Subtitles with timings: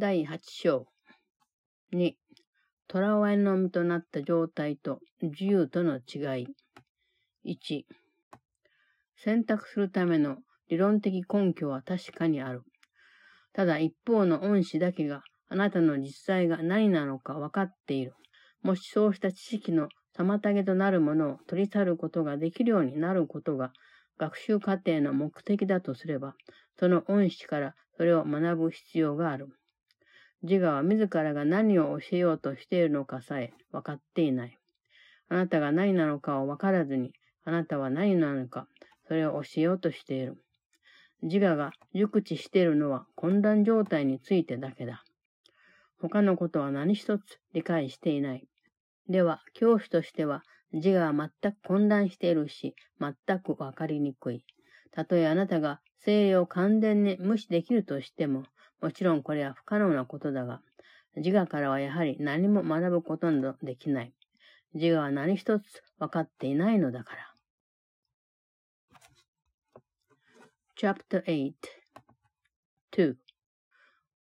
[0.00, 0.86] 第8章。
[1.92, 2.12] 2、
[2.88, 6.46] 囚われの身となった状態と自由との違い。
[7.44, 7.82] 1、
[9.16, 10.36] 選択するための
[10.68, 12.62] 理論的根拠は確かにある。
[13.52, 18.14] ただ一方の恩師だけがあなたの実際が何なのか分かっている。
[18.62, 23.72] もしそうした知識の妨げとなるものを取り去ることができるようになることが
[24.16, 26.34] 学習過程の目的だとすれば、
[26.78, 29.48] その恩師からそれを学ぶ必要がある。
[30.42, 34.58] 自我は自らが何を教えようとしているのかさえ分かっていない。
[35.28, 37.12] あなたが何なのかを分からずに、
[37.44, 38.68] あなたは何なのか、
[39.08, 40.36] それを教えようとしている。
[41.22, 45.04] 自我が熟知しているのは混乱状態についてだけだ。
[46.00, 48.46] 他のことは何一つ理解していない。
[49.08, 54.44] では、教師としては自我は全く混乱しているし、全くわかりにくい。
[54.92, 58.44] たとえあなたが精霊を完全に無視できるとしても、
[58.80, 60.60] もちろんこれは不可能なことだが、
[61.16, 64.12] 自我からはやはり何も学ぶことなどできない。
[64.74, 67.34] 自我は何一つ分かっていないのだから。
[70.76, 71.52] Chapter 8
[72.92, 73.16] 2.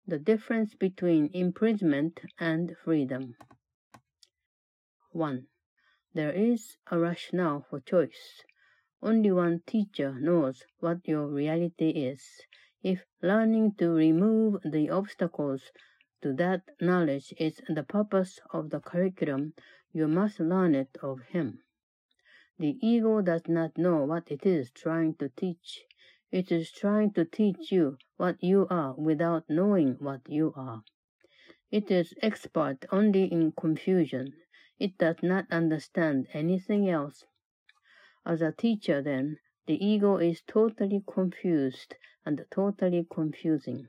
[0.07, 3.33] The difference between imprisonment and freedom.
[5.11, 5.43] 1.
[6.13, 8.43] There is a rationale for choice.
[9.01, 12.46] Only one teacher knows what your reality is.
[12.83, 15.71] If learning to remove the obstacles
[16.21, 19.53] to that knowledge is the purpose of the curriculum,
[19.91, 21.63] you must learn it of him.
[22.59, 25.85] The ego does not know what it is trying to teach.
[26.31, 30.83] It is trying to teach you what you are without knowing what you are.
[31.71, 34.33] It is expert only in confusion.
[34.79, 37.25] It does not understand anything else.
[38.25, 43.88] As a teacher, then, the ego is totally confused and totally confusing.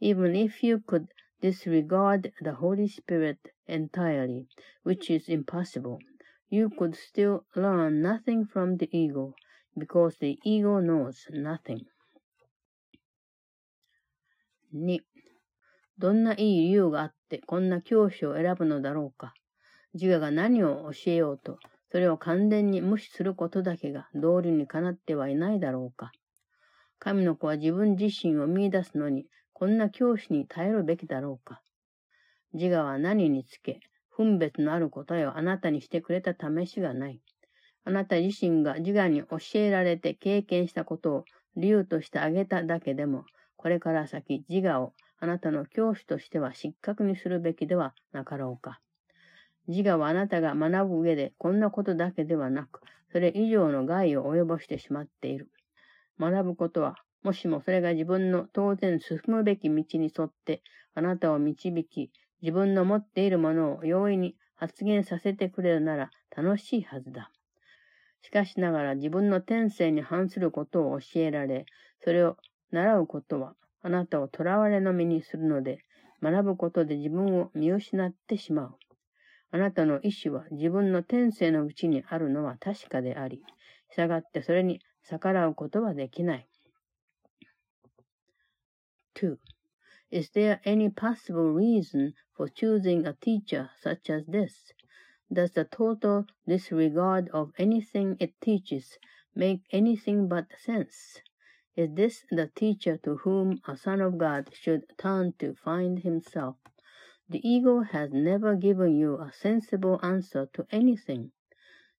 [0.00, 1.08] Even if you could
[1.40, 4.48] disregard the Holy Spirit entirely,
[4.82, 5.98] which is impossible,
[6.48, 9.34] you could still learn nothing from the ego
[9.76, 11.86] because the ego knows nothing.
[14.72, 15.00] 2.
[15.98, 19.34] どんないい理由があってこんな教師を選ぶのだろうか。
[19.94, 21.58] 自我が何を教えようと、
[21.93, 26.11] それを完全に無視することだけが道理にかなってはいないだろうか。
[26.97, 31.61] 神の子は自分自身を見出すのに、こんな教師に耐えるべきだろうか。
[32.51, 37.21] 自我は何につけ、分別のある答えをあなたにしてくれた試しがない。
[37.83, 41.25] あなた自身が自我に教えられて経験したことを
[41.57, 43.23] 理由としてあげただけでも、
[43.55, 48.82] これから先自我をあなたの教師としては失格にするべきではなかろうか。
[49.67, 52.81] 自我はあなたが学ぶ上でこんなことだけではなく、
[53.11, 55.51] それ以上の害を及ぼしてしまっている。
[56.19, 60.63] 学ぶことは、もしもそれが自分の当然進むべき道に沿って
[60.95, 67.31] あなたを導き、自分の持っているものを容易に発言させてくれるなら楽しいはずだ。
[68.21, 71.65] しかしながら自分の天性に反することを教えられ、
[71.99, 72.37] それを
[72.71, 75.79] 習うことはあなたを囚われの身にするので、
[76.21, 78.77] 学ぶことで自分を見失ってしまう。
[79.53, 83.43] あなたの意志は自分の天性のうちにあるのは確かであり、
[83.95, 86.47] 従ってそれに逆らうことはできない。
[89.15, 89.37] 2.
[90.09, 94.73] Is there any possible reason for choosing a teacher such as this?
[95.31, 98.97] Does the total disregard of anything it teaches
[99.35, 101.21] make anything but sense?
[101.75, 106.55] Is this the teacher to whom a son of God should turn to find himself?
[107.29, 111.31] The ego has never given you a sensible answer to anything.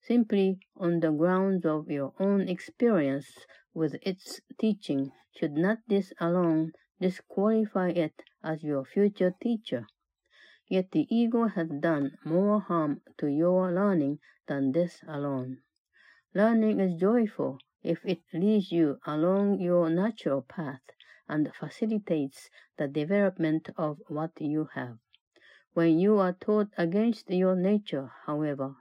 [0.00, 6.72] Simply on the grounds of your own experience with its teaching, should not this alone
[7.00, 9.86] disqualify it as your future teacher?
[10.68, 15.62] Yet the ego has done more harm to your learning than this alone.
[16.34, 20.82] Learning is joyful if it leads you along your natural path
[21.28, 24.98] and facilitates the development of what you have.
[25.74, 28.76] When you are taught against your nature, however,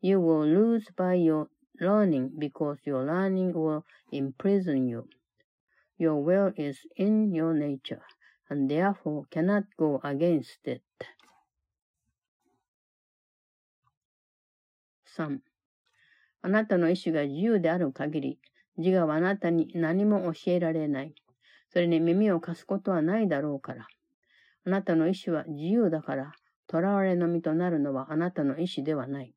[0.00, 1.48] you will lose by your
[1.78, 5.08] learning because your learning will imprison you.
[5.98, 8.00] Your will is in your nature,
[8.48, 10.82] and therefore cannot go against it.
[15.04, 15.40] 3.
[16.40, 18.38] あなたの意志が自由である限り、
[18.78, 21.14] 自我はあなたに何も教えられない。
[21.68, 23.86] それに耳を貸すことはないだろうから。
[24.68, 26.32] あなたの意志は自由だから、
[26.70, 29.34] 囚われの身となるのはあなたの意志ではない。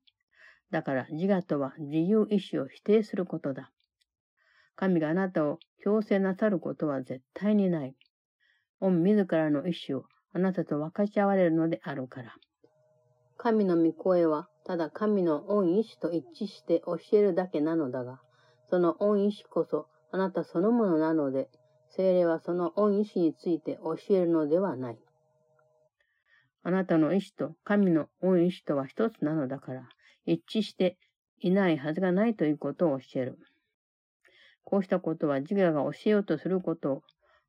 [0.71, 3.71] だから自我とは自由意志を否定することだ。
[4.75, 7.95] 神があなたを強制なさることは絶対にない。
[8.81, 12.35] 御自らの意志をあなたと分かち合われるのであるから。
[13.37, 18.19] 神の御声は、ただ神の恩意志と一致して教えるだけなのだが、
[18.69, 21.47] その恩意志こそあなたそのものなので、
[21.91, 24.99] 精霊はその恩意志について教えるのではない。
[26.63, 29.89] あなたの意志と神の恩意志とは一つなのだから、
[30.25, 30.97] 一致して
[31.39, 33.39] いないはずがないということを教える。
[34.63, 37.03] こうしたことは自我が教えようとすることを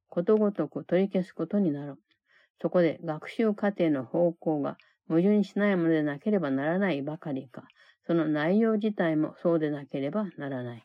[0.08, 1.96] ことごとく取り消すことになる。
[2.60, 4.76] そこで学習過程の方向が
[5.08, 7.64] 矛盾しないものでなければならないばかりか、
[8.06, 10.84] その内容自体もそうでなければならない。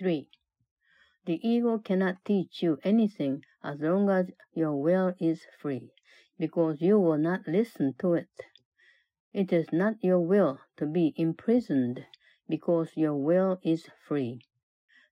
[0.00, 0.24] 3.
[1.26, 5.90] The ego cannot teach you anything as long as your will is free,
[6.38, 8.28] because you will not listen to it.
[9.32, 12.04] It is not your will to be imprisoned,
[12.46, 14.42] because your will is free.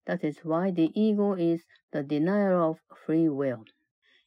[0.05, 3.65] That is why the ego is the denier of free will.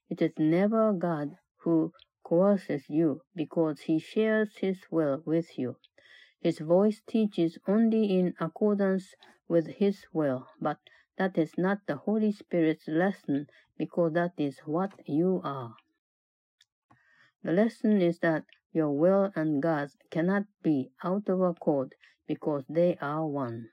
[0.09, 1.93] It is never God who
[2.23, 5.77] coerces you because he shares his will with you.
[6.41, 9.13] His voice teaches only in accordance
[9.47, 10.79] with his will, but
[11.17, 13.47] that is not the Holy Spirit's lesson
[13.77, 15.75] because that is what you are.
[17.43, 21.95] The lesson is that your will and God's cannot be out of accord
[22.27, 23.69] because they are one.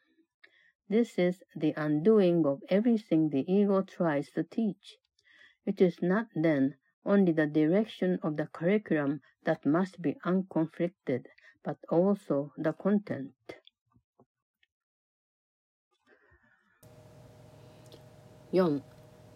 [0.89, 4.99] This is the undoing of everything the ego tries to teach.
[5.65, 11.27] It is not then only the direction of the curriculum that must be unconflicted,
[11.65, 13.33] but also the content.
[18.53, 18.83] 4.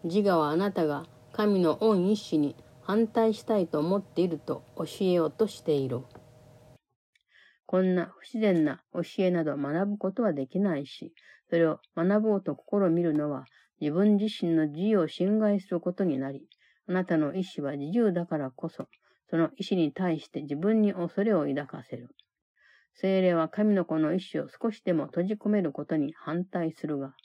[0.03, 6.01] 自我はあなたが神の恩一子に反対したいと思っていると教えようとしている。
[7.65, 11.15] こんな不自然な教えなど学ぶことはできないし、
[11.49, 13.45] それを学ぼうと試みるのは
[13.81, 16.47] 自分自身の自由を侵害することになり、
[16.87, 18.87] あなたの意志は自由だからこそ、
[19.31, 22.09] その意志に対して自分に恐れを抱かせる。
[22.93, 27.15] 精霊は神の子の意志を少しでも閉じ込めることに反対するが、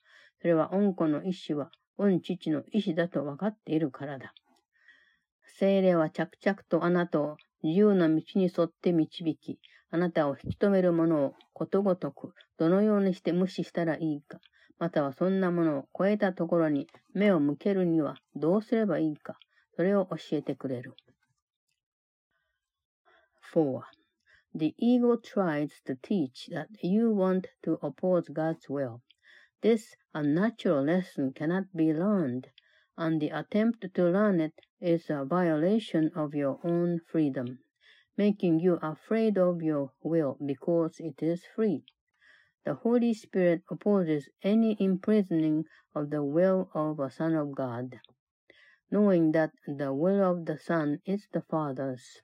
[0.41, 4.35] それは恩子の意志は恩父の意志だと分かっているからだ。
[5.59, 9.61] 精霊は着々とあなたを自由の道に沿って導き、
[9.91, 14.41] あなたを引き止めるものをことごとくどのようにして無視したらいいか、
[14.79, 19.39] またはそんなものを超えたところに目を向けるにはどうすればいいか、
[19.77, 20.95] それを教えてくれる。
[23.55, 23.83] 4.
[24.55, 29.01] The ego tries to teach that you want to oppose God's will.
[29.63, 32.51] This unnatural lesson cannot be learned,
[32.99, 37.61] and the attempt to learn it is a violation of your own freedom,
[38.17, 41.85] making you afraid of your will because it is free.
[42.65, 48.01] The Holy Spirit opposes any imprisoning of the will of a Son of God,
[48.91, 52.21] knowing that the will of the Son is the Father's.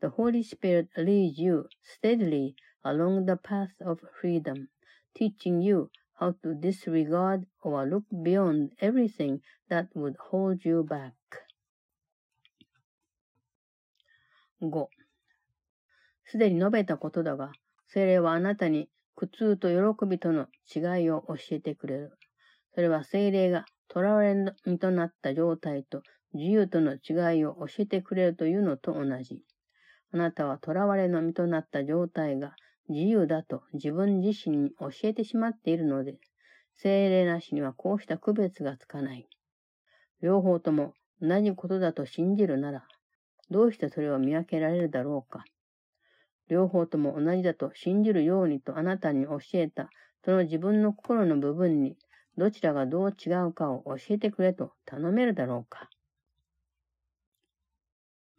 [0.00, 4.70] The Holy Spirit leads you steadily along the path of freedom,
[5.14, 5.90] teaching you
[6.22, 11.12] how to disregard or look beyond everything that would hold you back.
[14.60, 14.86] 5.
[16.24, 17.50] すでに述べたことだが、
[17.88, 22.12] 精霊はあなたに苦痛と喜びとの違いを教えてくれる。
[22.74, 26.02] それは精霊が囚われ身となった状態と
[26.34, 29.42] 自由との違いを教えてくれるというのと同じ。
[30.12, 32.54] あなたは囚われの身となった状態が
[32.88, 36.18] 自由だと自分自身に教えてしまっているので、
[36.74, 39.28] 精霊なしにはこうした区別がつかない。
[40.22, 42.84] 両方とも同じことだと信じるなら、
[43.50, 45.44] どうしてそれを見分けられるだろうか。
[46.48, 49.90] 両方とも同じだと信じるようにとあなたに教えた、
[50.24, 51.96] その自分の心の部分に、
[52.36, 55.88] どちらがどう違うかを教えてくれと頼めるだろうか。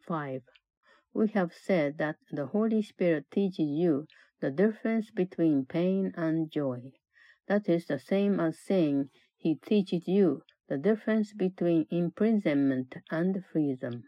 [0.06, 0.42] 5.
[1.14, 4.06] We have said that the Holy Spirit teaches you
[4.44, 6.92] the difference between pain and joy.
[7.48, 9.08] That is the same as saying
[9.38, 14.04] he teaches you the difference between imprisonment and freedom.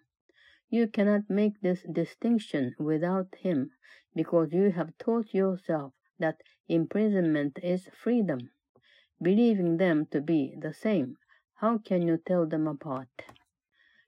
[0.69, 3.71] You cannot make this distinction without him,
[4.15, 8.51] because you have taught yourself that imprisonment is freedom.
[9.23, 11.17] Believing them to be the same,
[11.55, 13.09] how can you tell them apart?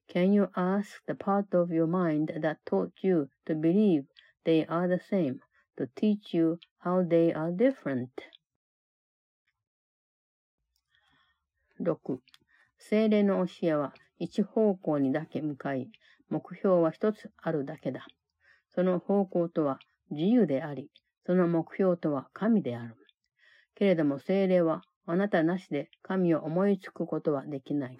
[0.08, 4.04] Can you ask the part of your mind that taught you to believe
[4.44, 5.40] they are the same
[5.78, 8.08] to teach you how they are different?
[11.80, 12.18] 6.
[12.76, 15.88] 精霊の教えは一方向にだけ向かい、
[16.28, 18.04] 目標は一つあるだけだ。
[18.75, 19.78] その方向とは
[20.11, 20.90] 自由であり、
[21.25, 22.97] その目標とは神である。
[23.76, 27.99] けれども精霊はあなたなしで神を思いつくことはできない。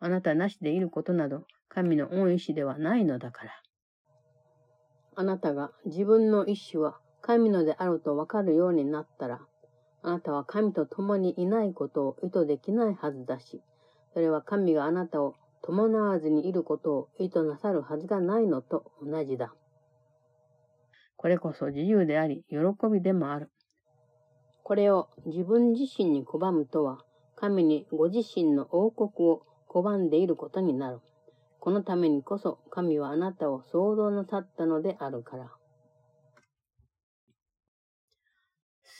[0.00, 3.65] あなたなしでいることなど、神の恩意志ではないのだから。
[5.18, 9.40] あなたが自分の意志は神のであるとわかるようになったら、
[10.02, 13.62] あなたは神と共にいないことを意図できないはずだし、
[14.12, 19.54] それは神があなたを伴わずにいることを意図なさるはずがないのと同じだ。
[21.16, 22.58] これこそ自由であり、喜
[22.92, 23.50] びでもある。
[24.62, 26.98] これを自分自身に拒むとは、
[27.36, 31.00] 神にご自身の王国を拒んでいることになる。
[31.65, 35.51] このためにこそ神はあなたを創造なさったのであるから。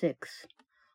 [0.02, 0.16] 6.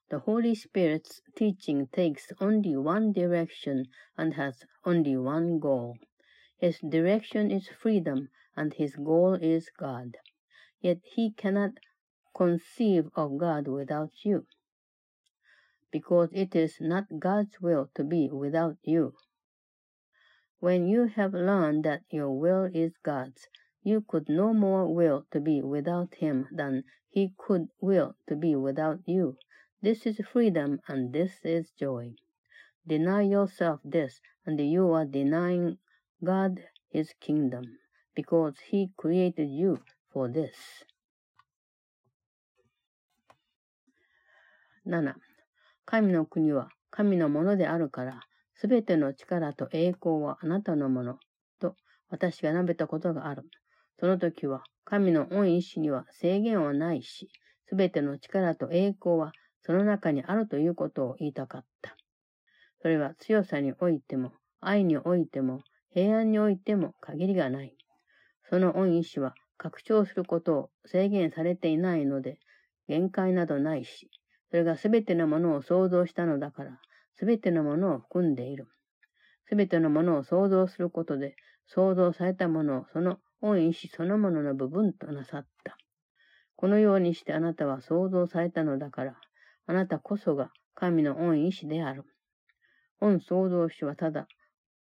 [0.08, 3.84] The Holy Spirit's teaching takes only one direction
[4.16, 5.96] and has only one goal.
[6.58, 10.16] His direction is freedom and his goal is God.
[10.80, 11.72] Yet he cannot
[12.34, 14.46] conceive of God without you,
[15.90, 19.14] because it is not God's will to be without you.
[20.60, 23.48] When you have learned that your will is God's,
[23.82, 28.56] you could no more will to be without him than he could will to be
[28.56, 29.36] without you.
[29.80, 32.14] This is freedom and this is joy.
[32.86, 35.78] Deny yourself this, and you are denying
[36.22, 37.78] God his kingdom,
[38.14, 40.84] because he created you for this.
[44.84, 45.14] 7.
[45.84, 48.20] 神の国は神のものであるから、
[48.61, 51.17] すべての力と栄光はあなたのもの、
[51.59, 51.75] と
[52.11, 53.41] 私が述べたことがある。
[53.99, 57.31] その時は、神の恩意志には制限はないし、
[57.65, 59.31] すべての力と栄光は
[59.65, 61.97] その中にあるということを言いたかった。
[62.83, 65.63] それは強さにおいても、愛においても、
[65.95, 67.75] 平安においても限りがない。
[68.47, 72.37] その恩意志は拡張することを制限されていないので、
[72.87, 74.11] 限界などないし、
[74.51, 76.79] それがすべてのものを創造したのだから、
[77.15, 78.67] すべてのものを含んでいる。
[79.47, 81.35] すべてのものを創造することで、
[81.67, 85.77] 創造されたものをその恩意志そのものの部分となさった。
[86.55, 89.15] このようにしてあなたは創造されたのだから、
[89.65, 92.05] あなたこそが神の恩意志である。
[92.99, 94.27] 恩創造主はただ、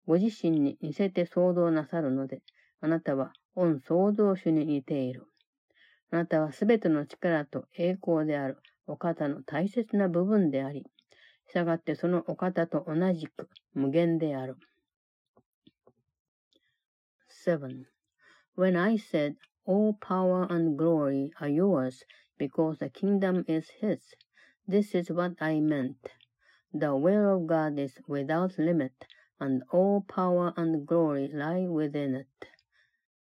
[0.06, 2.42] ご自身に似せて創造なさるので、
[2.80, 5.26] あなたは恩創造主に似ている。
[6.10, 10.86] あなたはすべての力と栄光であるお方の大切な部分であり、
[11.47, 14.57] したがってそのお方と同じく無限である。
[17.45, 17.85] 7.
[18.55, 22.03] When I said, All power and glory are yours
[22.37, 24.13] because the kingdom is his,
[24.67, 26.11] this is what I meant.
[26.73, 29.05] The will of God is without limit,
[29.39, 32.47] and all power and glory lie within it.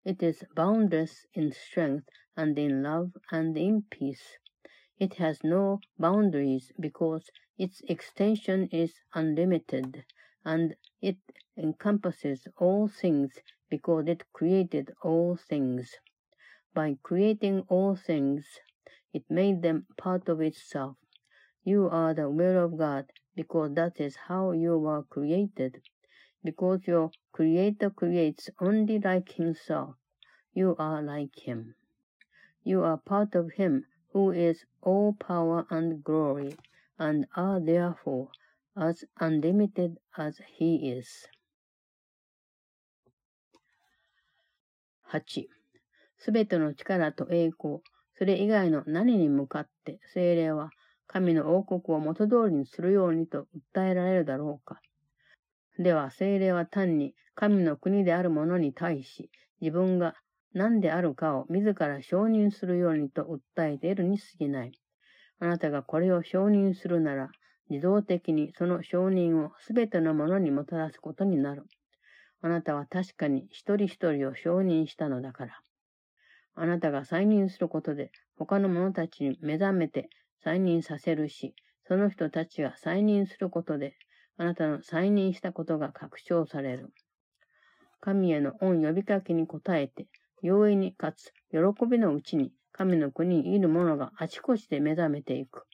[0.04, 4.38] It is boundless in strength and in love and in peace.
[4.99, 10.03] it has no boundaries because its extension is unlimited,
[10.43, 11.17] and it
[11.55, 13.37] encompasses all things
[13.69, 15.93] because it created all things.
[16.73, 18.59] By creating all things,
[19.13, 20.97] it made them part of itself.
[21.63, 25.83] You are the will of God because that is how you were created.
[26.43, 29.95] Because your Creator creates only like Himself,
[30.53, 31.75] you are like Him.
[32.63, 36.57] You are part of Him who is all power and glory
[36.97, 38.27] and are therefore
[38.75, 41.29] as unlimited as he is.
[45.11, 45.47] 8.
[46.17, 47.79] すべての力と栄光、
[48.17, 50.71] それ以外の何に向かって精霊は
[51.07, 54.81] 神の王国を元通りにするようにと訴えられるだろうか。
[55.79, 59.29] では精霊は単に神の国である者に対し
[59.61, 60.15] 自分が
[60.53, 64.71] 何であるかを自ら承認するようにと訴えているに過ぎない。
[65.39, 67.29] あなたがこれを承認するなら、
[67.69, 71.65] 自動的にその承認をすべてのものにもたらすことになる。
[72.41, 75.61] あなたは確かに一人一人を承認したのだから。
[76.55, 80.09] あなたが再任することで他の者たちに目覚めて
[80.43, 81.53] 再任させるし、
[81.87, 83.95] その人たちが再任することで、
[84.37, 86.93] あなたの再任したことが確証される。
[87.99, 90.07] 神への恩呼びかけに応えて、
[90.41, 91.57] 容易にかつ喜
[91.89, 95.65] びのうちに神の国にいる者があちこちで目覚めていく。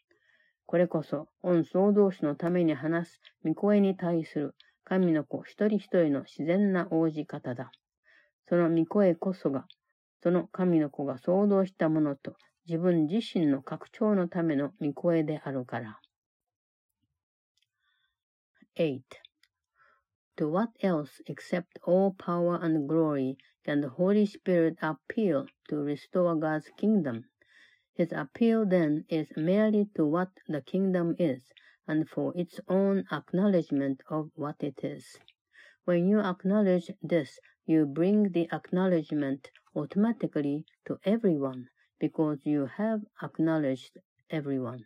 [0.65, 4.55] これこそ、恩総同士のために話す御声に対する
[4.85, 7.71] 神の子一人一人の自然な応じ方だ。
[8.47, 9.65] その御声こそが、
[10.21, 15.99] その神の子が想像したものと自分自身の拡張のための御声であるから。
[18.77, 19.01] 8.
[20.37, 26.35] To what else except all power and glory can the Holy Spirit appeal to restore
[26.35, 27.25] God's kingdom?
[27.93, 31.53] His appeal then is merely to what the kingdom is,
[31.87, 35.19] and for its own acknowledgement of what it is.
[35.85, 43.99] When you acknowledge this, you bring the acknowledgement automatically to everyone because you have acknowledged
[44.31, 44.85] everyone.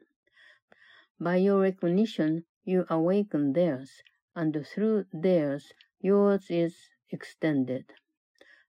[1.20, 4.02] By your recognition, you awaken theirs,
[4.38, 6.76] and through theirs, yours is
[7.10, 7.92] extended.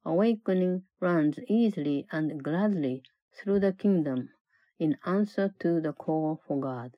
[0.02, 3.02] Awakening runs easily and gladly
[3.36, 4.30] through the kingdom
[4.78, 6.96] in answer to the call for God.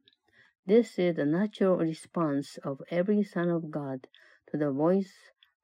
[0.66, 4.06] This is the natural response of every son of God
[4.50, 5.14] to the voice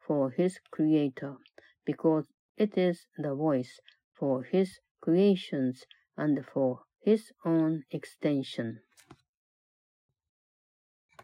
[0.05, 1.37] for his Creator,
[1.85, 3.79] because it is the voice
[4.15, 5.85] for his creations
[6.17, 8.81] and for his own extension.